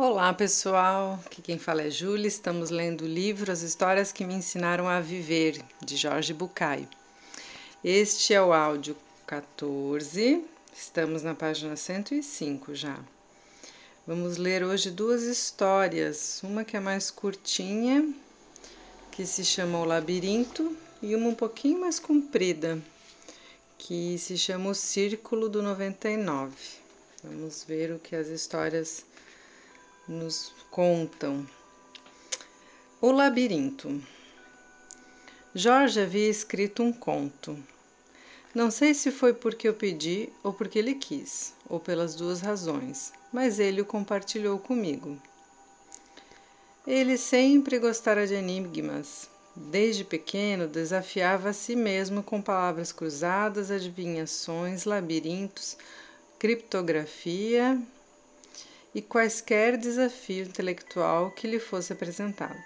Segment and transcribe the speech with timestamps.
[0.00, 2.28] Olá pessoal, aqui quem fala é Júlia.
[2.28, 6.86] Estamos lendo o livro As Histórias que Me Ensinaram a Viver, de Jorge Bucay.
[7.82, 12.96] Este é o áudio 14, estamos na página 105 já.
[14.06, 18.08] Vamos ler hoje duas histórias, uma que é mais curtinha,
[19.10, 22.80] que se chama O Labirinto, e uma um pouquinho mais comprida,
[23.76, 26.54] que se chama O Círculo do 99.
[27.24, 29.04] Vamos ver o que as histórias
[30.08, 31.46] nos contam.
[33.00, 34.02] O Labirinto.
[35.54, 37.58] Jorge havia escrito um conto.
[38.54, 43.12] Não sei se foi porque eu pedi ou porque ele quis, ou pelas duas razões,
[43.30, 45.20] mas ele o compartilhou comigo.
[46.86, 49.28] Ele sempre gostara de enigmas.
[49.54, 55.76] Desde pequeno desafiava a si mesmo com palavras cruzadas, adivinhações, labirintos,
[56.38, 57.78] criptografia
[58.94, 62.62] e quaisquer desafio intelectual que lhe fosse apresentado.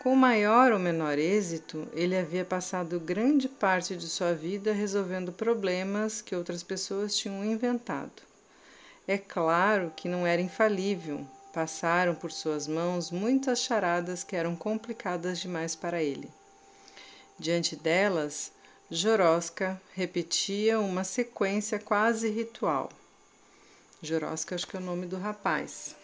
[0.00, 6.22] Com maior ou menor êxito, ele havia passado grande parte de sua vida resolvendo problemas
[6.22, 8.22] que outras pessoas tinham inventado.
[9.06, 15.38] É claro que não era infalível, passaram por suas mãos muitas charadas que eram complicadas
[15.38, 16.30] demais para ele.
[17.38, 18.52] Diante delas,
[18.90, 22.88] Joroska repetia uma sequência quase ritual.
[24.02, 25.94] Joroska, acho que é o nome do rapaz.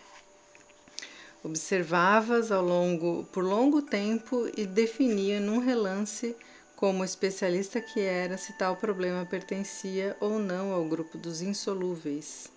[1.43, 6.37] Observava-as ao longo, por longo tempo e definia num relance,
[6.75, 12.51] como especialista que era, se tal problema pertencia ou não ao grupo dos insolúveis.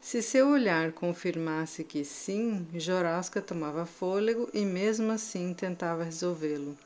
[0.00, 6.78] Se seu olhar confirmasse que sim, Joroska tomava fôlego e mesmo assim tentava resolvê-lo.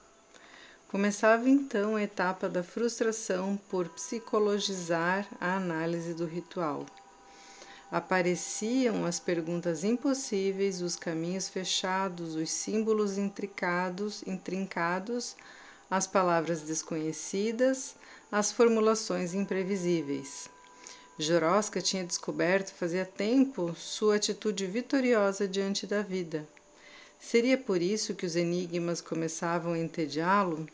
[0.89, 6.87] Começava então a etapa da frustração por psicologizar a análise do ritual.
[7.93, 15.37] Apareciam as perguntas impossíveis, os caminhos fechados, os símbolos intricados, intrincados,
[15.91, 17.95] as palavras desconhecidas,
[18.31, 20.49] as formulações imprevisíveis.
[21.19, 26.49] Joroska tinha descoberto fazia tempo sua atitude vitoriosa diante da vida.
[27.21, 30.67] Seria por isso que os enigmas começavam a entediá-lo?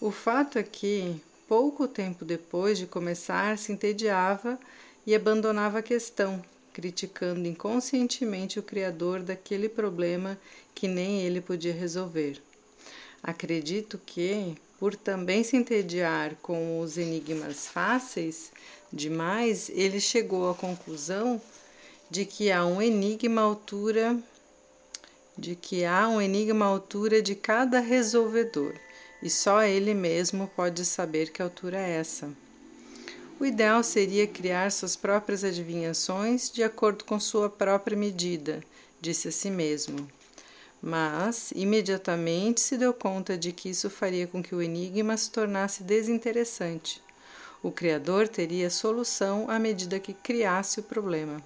[0.00, 4.58] O fato é que, pouco tempo depois de começar, se entediava
[5.06, 10.38] e abandonava a questão, criticando inconscientemente o criador daquele problema
[10.74, 12.42] que nem ele podia resolver.
[13.22, 18.50] Acredito que, por também se entediar com os enigmas fáceis
[18.92, 21.40] demais, ele chegou à conclusão
[22.10, 24.18] de que há um enigma à altura
[25.38, 28.74] de que há um enigma à altura de cada resolvedor,
[29.22, 32.30] e só ele mesmo pode saber que altura é essa.
[33.38, 38.62] O ideal seria criar suas próprias adivinhações de acordo com sua própria medida,
[38.98, 40.08] disse a si mesmo.
[40.80, 45.82] Mas imediatamente se deu conta de que isso faria com que o enigma se tornasse
[45.82, 47.02] desinteressante.
[47.62, 51.42] O Criador teria solução à medida que criasse o problema.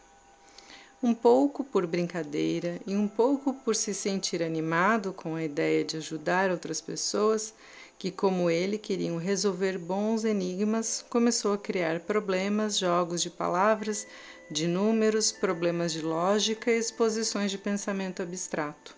[1.03, 5.97] Um pouco por brincadeira e um pouco por se sentir animado com a ideia de
[5.97, 7.53] ajudar outras pessoas,
[8.01, 14.07] que, como ele, queriam resolver bons enigmas, começou a criar problemas, jogos de palavras,
[14.51, 18.97] de números, problemas de lógica e exposições de pensamento abstrato.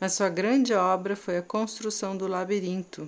[0.00, 3.06] Mas sua grande obra foi a construção do labirinto.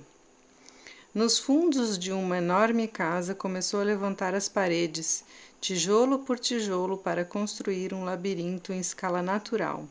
[1.15, 5.25] Nos fundos de uma enorme casa, começou a levantar as paredes,
[5.62, 9.88] tijolo por tijolo, para construir um labirinto em escala natural.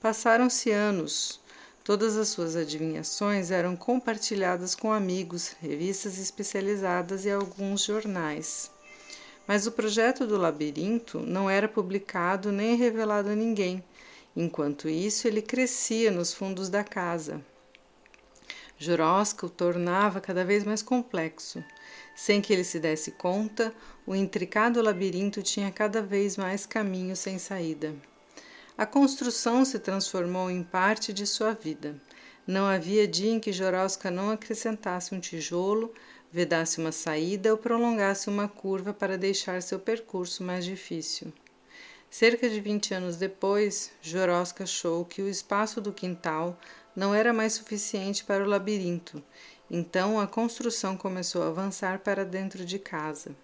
[0.00, 1.38] Passaram-se anos.
[1.88, 8.70] Todas as suas adivinhações eram compartilhadas com amigos, revistas especializadas e alguns jornais.
[9.46, 13.82] Mas o projeto do labirinto não era publicado nem revelado a ninguém.
[14.36, 17.40] Enquanto isso, ele crescia nos fundos da casa.
[18.76, 21.64] Joroska o tornava cada vez mais complexo.
[22.14, 23.72] Sem que ele se desse conta,
[24.06, 27.96] o intricado labirinto tinha cada vez mais caminhos sem saída.
[28.78, 32.00] A construção se transformou em parte de sua vida.
[32.46, 35.92] Não havia dia em que Joroska não acrescentasse um tijolo,
[36.30, 41.32] vedasse uma saída ou prolongasse uma curva para deixar seu percurso mais difícil.
[42.08, 46.56] Cerca de vinte anos depois, Joroska achou que o espaço do quintal
[46.94, 49.20] não era mais suficiente para o labirinto,
[49.68, 53.34] então a construção começou a avançar para dentro de casa.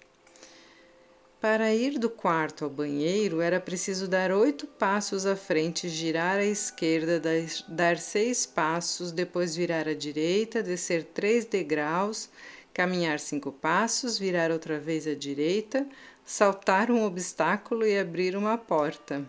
[1.44, 6.44] Para ir do quarto ao banheiro era preciso dar oito passos à frente, girar à
[6.46, 7.20] esquerda,
[7.68, 12.30] dar seis passos, depois virar à direita, descer três degraus,
[12.72, 15.86] caminhar cinco passos, virar outra vez à direita,
[16.24, 19.22] saltar um obstáculo e abrir uma porta.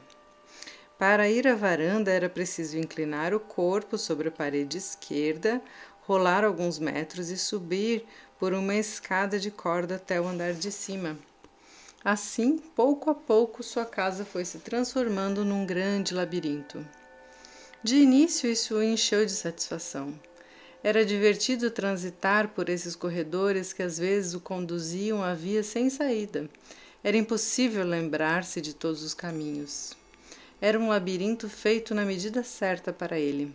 [0.97, 5.61] Para ir à varanda era preciso inclinar o corpo sobre a parede esquerda,
[6.03, 8.05] rolar alguns metros e subir
[8.39, 11.17] por uma escada de corda até o andar de cima.
[12.05, 16.85] Assim, pouco a pouco, sua casa foi se transformando num grande labirinto.
[17.81, 20.13] De início, isso o encheu de satisfação.
[20.83, 26.47] Era divertido transitar por esses corredores que às vezes o conduziam à via sem saída.
[27.03, 29.97] Era impossível lembrar-se de todos os caminhos.
[30.61, 33.51] Era um labirinto feito na medida certa para ele.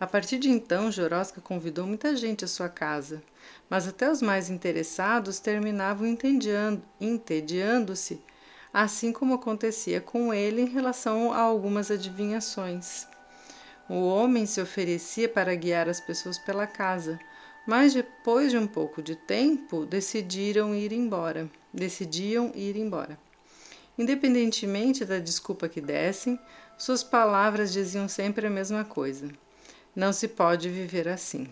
[0.00, 3.22] A partir de então, Jorosca convidou muita gente à sua casa,
[3.70, 6.06] mas até os mais interessados terminavam
[7.00, 8.20] entediando-se,
[8.72, 13.06] assim como acontecia com ele em relação a algumas adivinhações.
[13.88, 17.18] O homem se oferecia para guiar as pessoas pela casa,
[17.66, 21.48] mas depois de um pouco de tempo decidiram ir embora.
[21.72, 23.18] Decidiam ir embora.
[23.96, 26.38] Independentemente da desculpa que dessem,
[26.78, 29.30] suas palavras diziam sempre a mesma coisa.
[29.94, 31.46] Não se pode viver assim.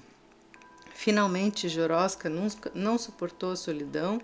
[0.94, 2.30] Finalmente, Jorosca
[2.74, 4.20] não suportou a solidão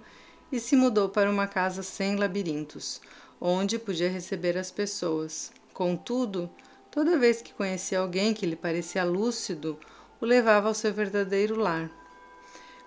[0.51, 3.01] e se mudou para uma casa sem labirintos,
[3.41, 5.53] onde podia receber as pessoas.
[5.73, 6.51] Contudo,
[6.97, 9.79] Toda vez que conhecia alguém que lhe parecia lúcido,
[10.19, 11.91] o levava ao seu verdadeiro lar.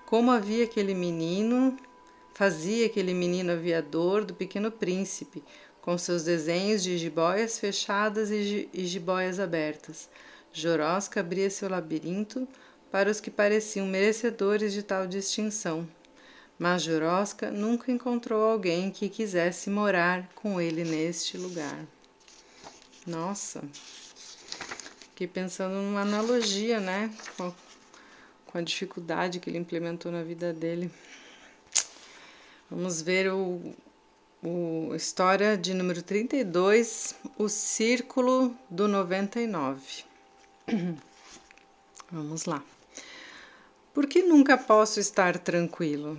[0.07, 1.77] Como havia aquele menino,
[2.33, 5.43] fazia aquele menino aviador do Pequeno Príncipe,
[5.79, 10.09] com seus desenhos de jiboias fechadas e jiboias abertas.
[10.51, 12.47] Jorosca abria seu labirinto
[12.91, 15.87] para os que pareciam merecedores de tal distinção.
[16.57, 21.85] Mas Jorosca nunca encontrou alguém que quisesse morar com ele neste lugar.
[23.07, 23.63] Nossa,
[25.11, 27.09] fiquei pensando numa analogia, né?
[27.37, 27.53] Com a,
[28.47, 30.91] com a dificuldade que ele implementou na vida dele.
[32.69, 33.73] Vamos ver o,
[34.43, 40.08] o história de número 32, o círculo do 99.
[42.11, 42.63] Vamos lá.
[43.93, 46.17] Por que nunca posso estar tranquilo?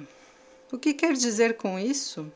[0.72, 2.30] O que quer dizer com isso?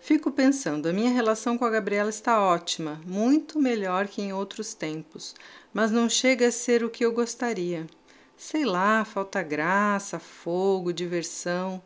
[0.00, 4.72] Fico pensando, a minha relação com a Gabriela está ótima, muito melhor que em outros
[4.72, 5.34] tempos,
[5.74, 7.86] mas não chega a ser o que eu gostaria.
[8.36, 11.82] Sei lá, falta graça, fogo, diversão.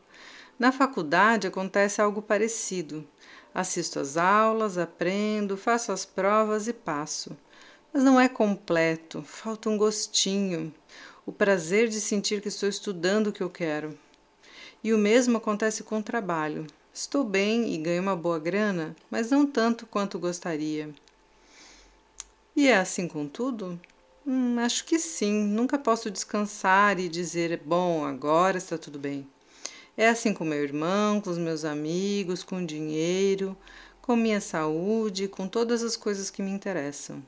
[0.56, 3.04] Na faculdade acontece algo parecido.
[3.52, 7.36] Assisto às aulas, aprendo, faço as provas e passo.
[7.94, 10.74] Mas não é completo, falta um gostinho,
[11.24, 13.96] o prazer de sentir que estou estudando o que eu quero.
[14.82, 16.66] E o mesmo acontece com o trabalho.
[16.92, 20.92] Estou bem e ganho uma boa grana, mas não tanto quanto gostaria.
[22.56, 23.80] E é assim com tudo?
[24.26, 25.44] Hum, acho que sim.
[25.44, 29.24] Nunca posso descansar e dizer, bom, agora está tudo bem.
[29.96, 33.56] É assim com meu irmão, com os meus amigos, com o dinheiro,
[34.02, 37.22] com minha saúde, com todas as coisas que me interessam.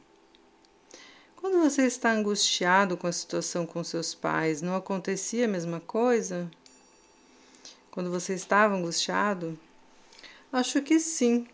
[1.46, 6.50] Quando você está angustiado com a situação com seus pais, não acontecia a mesma coisa?
[7.88, 9.56] quando você estava angustiado?
[10.52, 11.46] Acho que sim,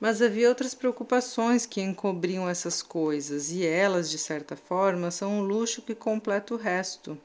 [0.00, 5.42] mas havia outras preocupações que encobriam essas coisas, e elas, de certa forma, são um
[5.42, 7.18] luxo que completa o resto.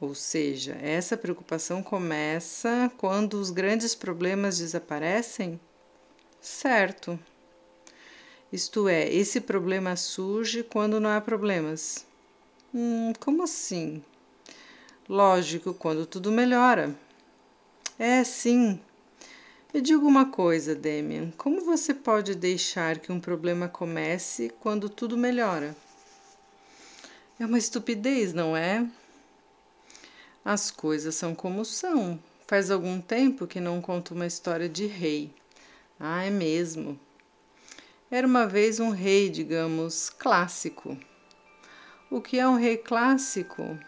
[0.00, 5.60] Ou seja, essa preocupação começa quando os grandes problemas desaparecem?
[6.40, 7.20] Certo.
[8.52, 12.06] Isto é, esse problema surge quando não há problemas.
[12.74, 14.02] Hum, como assim?
[15.06, 16.94] Lógico, quando tudo melhora.
[17.98, 18.80] É, sim.
[19.72, 25.16] Me diga uma coisa, Demian: como você pode deixar que um problema comece quando tudo
[25.16, 25.76] melhora?
[27.38, 28.88] É uma estupidez, não é?
[30.42, 32.18] As coisas são como são.
[32.46, 35.34] Faz algum tempo que não conto uma história de rei.
[36.00, 36.98] Ah, é mesmo.
[38.10, 40.96] Era uma vez um rei, digamos, clássico.
[42.10, 43.78] O que é um rei clássico?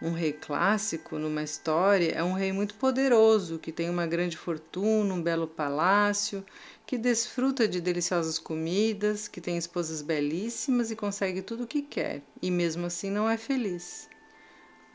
[0.00, 5.12] Um rei clássico numa história é um rei muito poderoso, que tem uma grande fortuna,
[5.12, 6.42] um belo palácio,
[6.86, 12.22] que desfruta de deliciosas comidas, que tem esposas belíssimas e consegue tudo o que quer,
[12.40, 14.08] e mesmo assim não é feliz.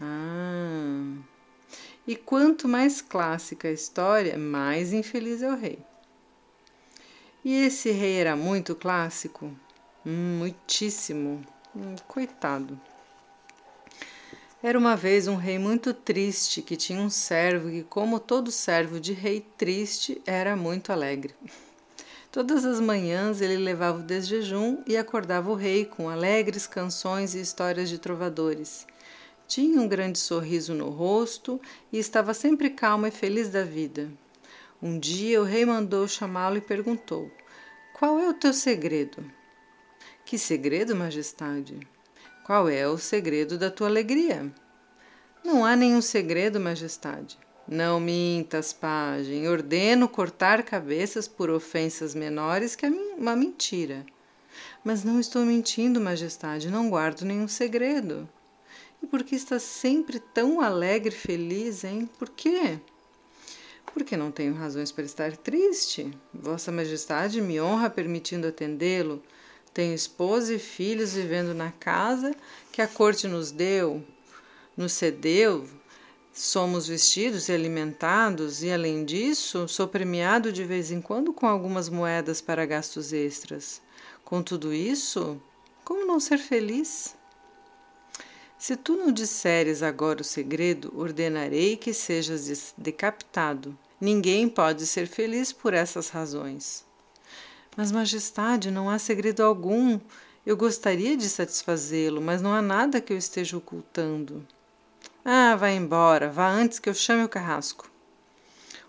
[0.02, 1.14] Ah.
[2.08, 5.89] E quanto mais clássica a história, mais infeliz é o rei.
[7.44, 9.52] E esse rei era muito clássico?
[10.06, 11.42] Hum, muitíssimo.
[11.74, 12.80] Hum, coitado.
[14.62, 19.00] Era uma vez um rei muito triste que tinha um servo que, como todo servo
[19.00, 21.34] de rei triste, era muito alegre.
[22.30, 27.40] Todas as manhãs ele levava o desjejum e acordava o rei com alegres canções e
[27.40, 28.86] histórias de trovadores.
[29.48, 31.60] Tinha um grande sorriso no rosto
[31.92, 34.12] e estava sempre calmo e feliz da vida.
[34.82, 37.30] Um dia o rei mandou chamá-lo e perguntou:
[37.94, 39.30] Qual é o teu segredo?
[40.24, 41.78] Que segredo, Majestade?
[42.46, 44.50] Qual é o segredo da tua alegria?
[45.44, 47.38] Não há nenhum segredo, Majestade.
[47.68, 49.50] Não mintas, pajem.
[49.50, 54.06] Ordeno cortar cabeças por ofensas menores que uma mentira.
[54.82, 58.30] Mas não estou mentindo, Majestade, não guardo nenhum segredo.
[59.04, 62.10] E por que está sempre tão alegre e feliz, hein?
[62.18, 62.80] Por quê?
[63.94, 66.12] Porque não tenho razões para estar triste.
[66.34, 69.22] Vossa Majestade me honra permitindo atendê-lo.
[69.74, 72.36] Tenho esposa e filhos vivendo na casa
[72.72, 74.04] que a corte nos deu,
[74.76, 75.68] nos cedeu.
[76.34, 81.90] Somos vestidos e alimentados, e além disso, sou premiado de vez em quando com algumas
[81.90, 83.82] moedas para gastos extras.
[84.24, 85.42] Com tudo isso,
[85.84, 87.19] como não ser feliz?
[88.60, 93.76] Se tu não disseres agora o segredo, ordenarei que sejas decapitado.
[94.02, 96.84] Ninguém pode ser feliz por essas razões.
[97.78, 99.98] Mas, Majestade, não há segredo algum.
[100.46, 104.46] Eu gostaria de satisfazê-lo, mas não há nada que eu esteja ocultando.
[105.24, 107.90] Ah, vá embora, vá antes que eu chame o carrasco.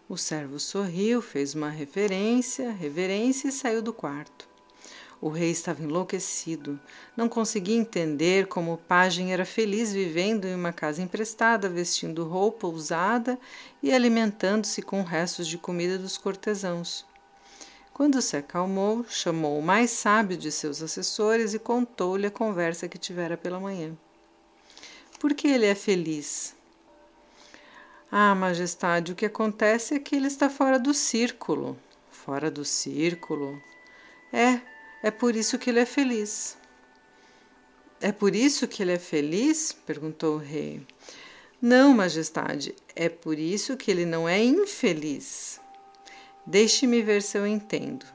[0.08, 4.49] O servo sorriu, fez uma referência, reverência e saiu do quarto.
[5.20, 6.80] O rei estava enlouquecido.
[7.14, 12.66] Não conseguia entender como o pajem era feliz vivendo em uma casa emprestada, vestindo roupa
[12.66, 13.38] usada
[13.82, 17.04] e alimentando-se com restos de comida dos cortesãos.
[17.92, 22.96] Quando se acalmou, chamou o mais sábio de seus assessores e contou-lhe a conversa que
[22.96, 23.94] tivera pela manhã.
[25.18, 26.56] Por que ele é feliz?
[28.10, 31.78] Ah, Majestade, o que acontece é que ele está fora do círculo.
[32.10, 33.62] Fora do círculo?
[34.32, 34.60] É,
[35.02, 36.56] é por isso que ele é feliz.
[38.00, 39.72] É por isso que ele é feliz?
[39.72, 40.86] perguntou o rei.
[41.60, 45.60] Não, majestade, é por isso que ele não é infeliz.
[46.46, 48.06] Deixe-me ver se eu entendo.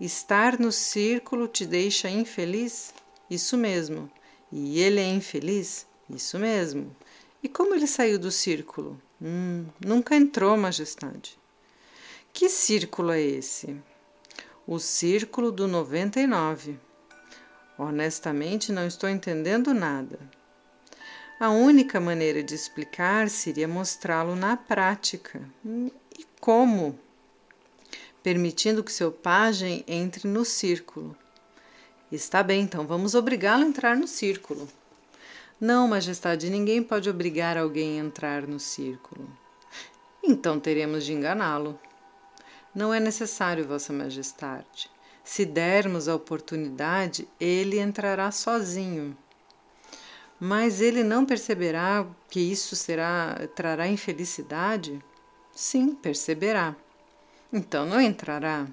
[0.00, 2.94] Estar no círculo te deixa infeliz?
[3.28, 4.10] Isso mesmo.
[4.50, 5.86] E ele é infeliz?
[6.08, 6.96] Isso mesmo.
[7.42, 9.00] E como ele saiu do círculo?
[9.20, 11.38] Hum, nunca entrou, majestade.
[12.32, 13.76] Que círculo é esse?
[14.70, 16.78] O Círculo do 99.
[17.78, 20.18] Honestamente, não estou entendendo nada.
[21.40, 25.40] A única maneira de explicar seria mostrá-lo na prática.
[25.64, 26.98] E como?
[28.22, 31.16] Permitindo que seu pajem entre no círculo.
[32.12, 34.68] Está bem, então vamos obrigá-lo a entrar no círculo.
[35.58, 39.34] Não, Majestade, ninguém pode obrigar alguém a entrar no círculo.
[40.22, 41.80] Então teremos de enganá-lo.
[42.74, 44.90] Não é necessário, Vossa Majestade.
[45.24, 49.16] Se dermos a oportunidade, ele entrará sozinho.
[50.40, 55.02] Mas ele não perceberá que isso será trará infelicidade?
[55.52, 56.76] Sim, perceberá.
[57.52, 58.66] Então não entrará.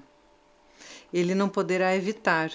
[1.12, 2.52] Ele não poderá evitar.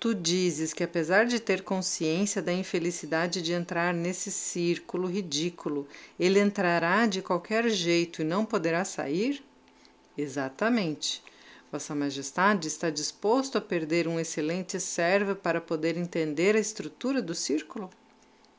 [0.00, 5.86] Tu dizes que, apesar de ter consciência da infelicidade de entrar nesse círculo ridículo,
[6.18, 9.44] ele entrará de qualquer jeito e não poderá sair?
[10.16, 11.22] Exatamente.
[11.70, 17.34] Vossa Majestade está disposto a perder um excelente servo para poder entender a estrutura do
[17.34, 17.88] círculo?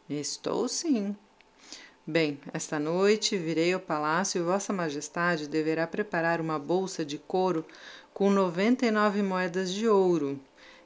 [0.09, 1.15] Estou sim.
[2.05, 7.65] Bem, esta noite virei ao palácio e Vossa Majestade deverá preparar uma bolsa de couro
[8.13, 10.39] com noventa e nove moedas de ouro.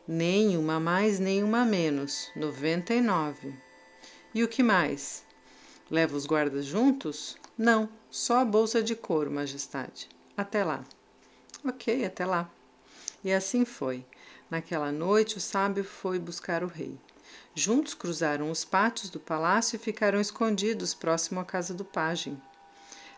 [0.08, 2.30] Nem uma mais, nem uma menos.
[2.36, 3.56] Noventa e nove.
[4.34, 5.24] E o que mais?
[5.90, 7.38] Leva os guardas juntos?
[7.58, 10.10] Não, só a bolsa de couro, Majestade.
[10.38, 10.86] Até lá.
[11.66, 12.48] Ok, até lá.
[13.24, 14.06] E assim foi.
[14.52, 16.96] Naquela noite, o sábio foi buscar o rei.
[17.56, 22.40] Juntos cruzaram os pátios do palácio e ficaram escondidos próximo à casa do pajem.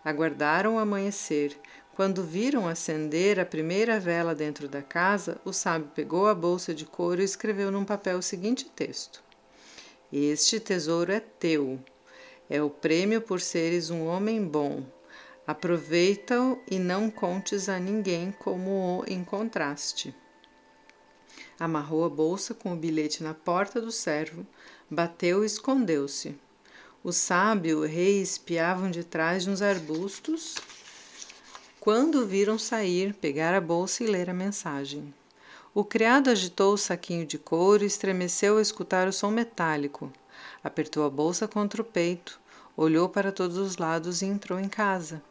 [0.04, 1.60] Aguardaram o amanhecer.
[1.94, 6.86] Quando viram acender a primeira vela dentro da casa, o sábio pegou a bolsa de
[6.86, 9.22] couro e escreveu num papel o seguinte texto:
[10.10, 11.78] Este tesouro é teu.
[12.50, 14.86] É o prêmio por seres um homem bom.
[15.50, 20.14] Aproveita-o e não contes a ninguém como o encontraste.
[21.60, 24.46] Amarrou a bolsa com o bilhete na porta do servo,
[24.88, 26.38] bateu e escondeu-se.
[27.04, 30.54] O sábio e o rei espiavam de trás de uns arbustos.
[31.80, 35.12] Quando o viram sair, pegar a bolsa e ler a mensagem.
[35.74, 40.14] O criado agitou o saquinho de couro e estremeceu ao escutar o som metálico.
[40.64, 42.40] Apertou a bolsa contra o peito,
[42.78, 45.24] olhou para todos os lados e entrou em casa.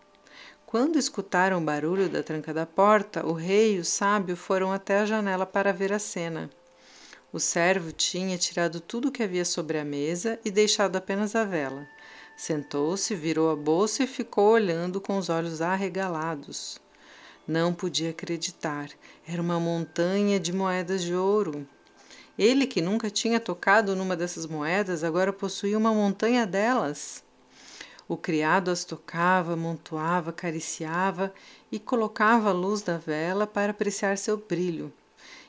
[0.71, 4.99] Quando escutaram o barulho da tranca da porta, o rei e o sábio foram até
[4.99, 6.51] a janela para ver a cena.
[7.33, 11.43] O servo tinha tirado tudo o que havia sobre a mesa e deixado apenas a
[11.43, 11.89] vela.
[12.37, 16.79] Sentou-se, virou a bolsa e ficou olhando com os olhos arregalados.
[17.47, 18.91] Não podia acreditar.
[19.27, 21.67] Era uma montanha de moedas de ouro.
[22.39, 27.27] Ele, que nunca tinha tocado numa dessas moedas, agora possuía uma montanha delas.
[28.09, 31.31] O criado as tocava, amontoava, acariciava
[31.71, 34.91] e colocava a luz da vela para apreciar seu brilho.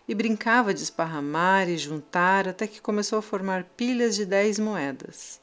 [0.05, 5.39] E brincava de esparramar e juntar até que começou a formar pilhas de dez moedas.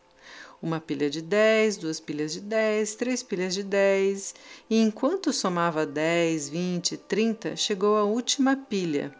[0.60, 4.34] Uma pilha de dez, duas pilhas de dez, três pilhas de dez,
[4.68, 9.14] e enquanto somava dez, vinte, trinta, chegou à última pilha.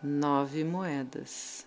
[0.00, 1.66] Nove moedas.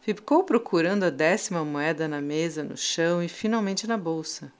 [0.00, 4.52] Ficou procurando a décima moeda na mesa, no chão e finalmente na bolsa.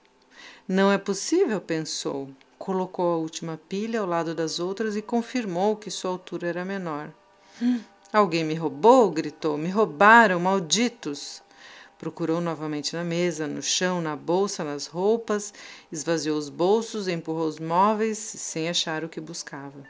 [0.71, 2.29] Não é possível, pensou.
[2.57, 7.11] Colocou a última pilha ao lado das outras e confirmou que sua altura era menor.
[7.61, 7.81] Hum,
[8.13, 9.11] alguém me roubou?
[9.11, 9.57] gritou.
[9.57, 11.43] Me roubaram, malditos!
[11.99, 15.53] Procurou novamente na mesa, no chão, na bolsa, nas roupas,
[15.91, 19.83] esvaziou os bolsos, empurrou os móveis, sem achar o que buscava.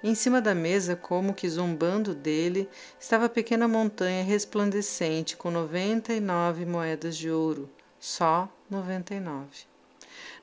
[0.00, 2.68] Em cima da mesa, como que zombando dele,
[3.00, 7.68] estava a pequena montanha resplandecente com noventa e nove moedas de ouro.
[7.98, 8.48] Só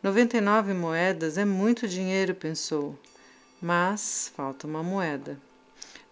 [0.01, 0.73] noventa e nove.
[0.73, 2.97] 99 moedas é muito dinheiro, pensou.
[3.61, 5.39] Mas falta uma moeda.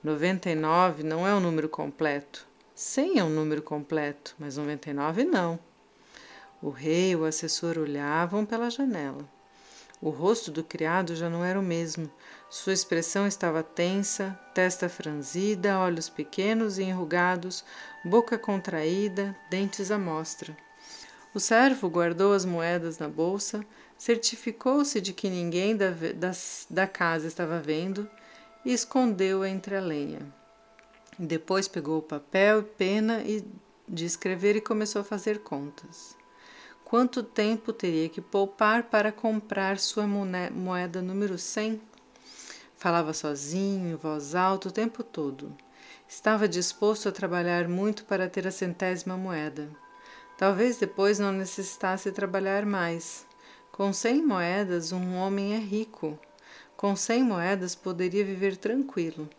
[0.04, 2.48] 99 não é um número completo.
[2.74, 5.60] 100 é um número completo, mas 99 não.
[6.62, 9.28] O rei e o assessor olhavam pela janela.
[10.02, 12.10] O rosto do criado já não era o mesmo.
[12.50, 17.66] Sua expressão estava tensa, testa franzida, olhos pequenos e enrugados,
[18.06, 20.56] boca contraída, dentes à mostra.
[21.34, 23.64] O servo guardou as moedas na bolsa,
[23.98, 26.32] certificou-se de que ninguém da, da,
[26.70, 28.10] da casa estava vendo
[28.66, 30.22] e escondeu-a entre a lenha.
[31.18, 33.46] Depois pegou o papel e pena e,
[33.88, 36.18] de escrever e começou a fazer contas.
[36.84, 41.80] Quanto tempo teria que poupar para comprar sua moeda número 100?
[42.76, 45.56] Falava sozinho, voz alta, o tempo todo.
[46.08, 49.70] Estava disposto a trabalhar muito para ter a centésima moeda.
[50.40, 53.26] Talvez depois não necessitasse trabalhar mais.
[53.74, 56.18] Com cem moedas, um homem é rico.
[56.78, 59.30] Com cem moedas, poderia viver tranquilo.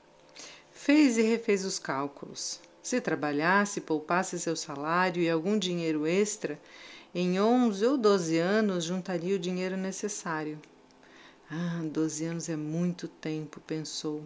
[0.75, 2.61] Fez e refez os cálculos.
[2.83, 6.61] Se trabalhasse, poupasse seu salário e algum dinheiro extra,
[7.15, 10.61] em onze ou doze anos juntaria o dinheiro necessário.
[11.51, 14.23] Ah, doze anos é muito tempo, pensou.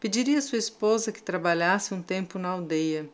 [0.00, 3.10] Pediria à sua esposa que trabalhasse um tempo na aldeia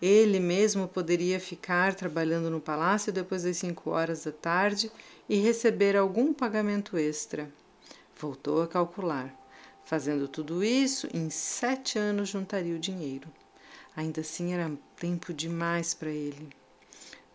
[0.00, 4.90] ele mesmo poderia ficar trabalhando no palácio depois das cinco horas da tarde
[5.28, 7.50] e receber algum pagamento extra.
[8.18, 9.34] Voltou a calcular.
[9.84, 13.28] Fazendo tudo isso, em sete anos juntaria o dinheiro.
[13.96, 16.48] Ainda assim era tempo demais para ele.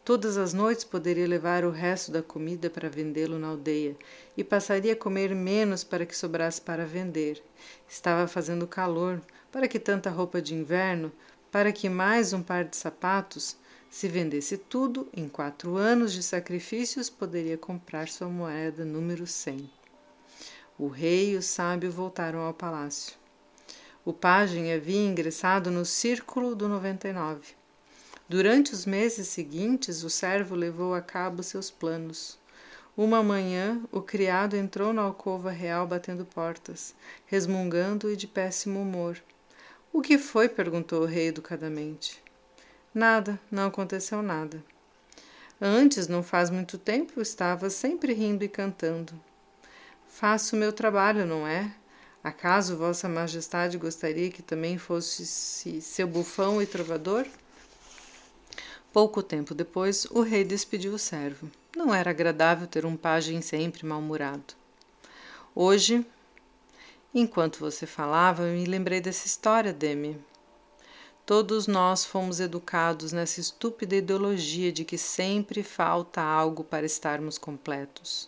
[0.05, 3.95] Todas as noites poderia levar o resto da comida para vendê-lo na aldeia
[4.35, 7.41] e passaria a comer menos para que sobrasse para vender.
[7.87, 11.09] Estava fazendo calor, para que tanta roupa de inverno
[11.53, 13.55] para que mais um par de sapatos,
[13.87, 19.69] se vendesse tudo, em quatro anos de sacrifícios, poderia comprar sua moeda número 100.
[20.79, 23.13] O rei e o sábio voltaram ao palácio.
[24.03, 27.53] O pajem havia ingressado no círculo do 99.
[28.27, 32.39] Durante os meses seguintes, o servo levou a cabo seus planos.
[32.97, 36.95] Uma manhã, o criado entrou na alcova real batendo portas,
[37.27, 39.21] resmungando e de péssimo humor.
[39.93, 40.49] O que foi?
[40.49, 42.19] perguntou o rei educadamente.
[42.91, 44.63] Nada, não aconteceu nada.
[45.61, 49.13] Antes, não faz muito tempo, estava sempre rindo e cantando.
[50.07, 51.71] Faço o meu trabalho, não é?
[52.23, 55.27] Acaso Vossa Majestade gostaria que também fosse
[55.79, 57.27] seu bufão e trovador?
[58.91, 61.51] Pouco tempo depois, o rei despediu o servo.
[61.75, 64.55] Não era agradável ter um pajem sempre mal-humorado.
[65.55, 66.03] Hoje,
[67.15, 70.19] Enquanto você falava, eu me lembrei dessa história, Demi.
[71.25, 78.27] Todos nós fomos educados nessa estúpida ideologia de que sempre falta algo para estarmos completos.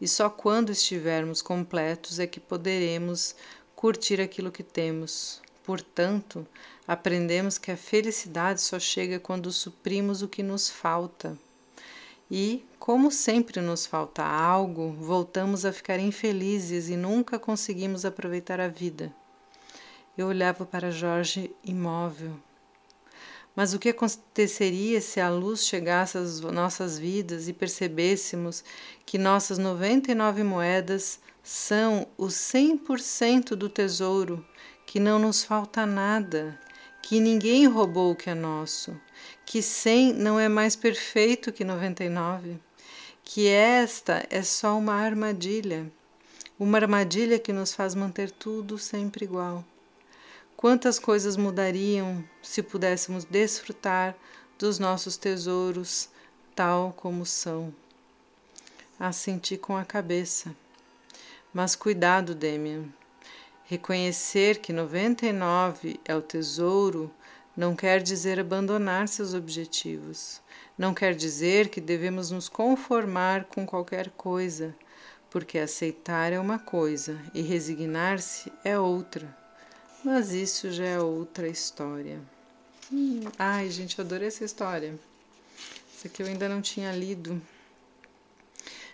[0.00, 3.34] E só quando estivermos completos é que poderemos
[3.74, 5.42] curtir aquilo que temos.
[5.64, 6.46] Portanto,
[6.86, 11.36] aprendemos que a felicidade só chega quando suprimos o que nos falta.
[12.30, 18.68] E, como sempre nos falta algo, voltamos a ficar infelizes e nunca conseguimos aproveitar a
[18.68, 19.12] vida.
[20.16, 22.36] Eu olhava para Jorge imóvel.
[23.54, 28.62] Mas o que aconteceria se a luz chegasse às nossas vidas e percebêssemos
[29.04, 34.46] que nossas 99 moedas são o 100% do tesouro,
[34.86, 36.58] que não nos falta nada,
[37.02, 38.96] que ninguém roubou o que é nosso,
[39.50, 42.56] que 100 não é mais perfeito que 99,
[43.24, 45.90] que esta é só uma armadilha.
[46.56, 49.64] uma armadilha que nos faz manter tudo sempre igual.
[50.56, 54.16] Quantas coisas mudariam se pudéssemos desfrutar
[54.56, 56.08] dos nossos tesouros
[56.54, 57.74] tal como são?
[59.00, 60.54] Assenti com a cabeça.
[61.52, 62.84] Mas cuidado, Demian.
[63.64, 67.10] Reconhecer que 99 é o tesouro
[67.56, 70.40] não quer dizer abandonar seus objetivos.
[70.78, 74.74] Não quer dizer que devemos nos conformar com qualquer coisa,
[75.28, 79.36] porque aceitar é uma coisa e resignar-se é outra.
[80.04, 82.20] Mas isso já é outra história.
[82.90, 84.98] Hum, ai, gente, eu adorei essa história.
[85.94, 87.40] Essa aqui eu ainda não tinha lido.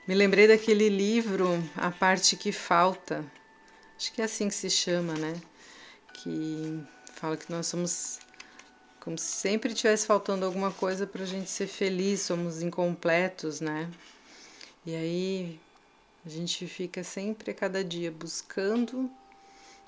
[0.09, 3.25] Me lembrei daquele livro, A Parte que Falta.
[3.97, 5.41] Acho que é assim que se chama, né?
[6.15, 6.83] Que
[7.15, 8.19] fala que nós somos
[9.07, 13.89] como se sempre tivesse faltando alguma coisa para a gente ser feliz, somos incompletos, né?
[14.85, 15.61] E aí
[16.25, 19.09] a gente fica sempre a cada dia buscando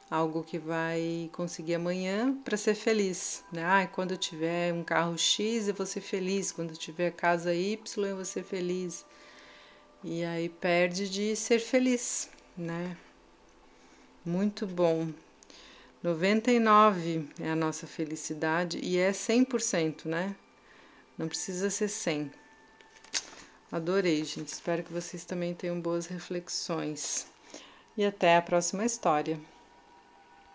[0.08, 3.64] algo que vai conseguir amanhã para ser feliz, né?
[3.64, 7.52] Ah, quando eu tiver um carro X eu vou ser feliz, quando eu tiver casa
[7.52, 9.04] Y eu vou ser feliz.
[10.04, 12.96] E aí perde de ser feliz, né?
[14.24, 15.12] Muito bom.
[16.02, 20.36] 99 é a nossa felicidade e é 100%, né?
[21.16, 22.30] Não precisa ser 100.
[23.72, 24.48] Adorei, gente.
[24.48, 27.26] Espero que vocês também tenham boas reflexões.
[27.96, 29.40] E até a próxima história.